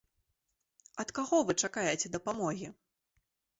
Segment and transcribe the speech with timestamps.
[1.03, 2.67] Ад каго вы чакаеце дапамогі?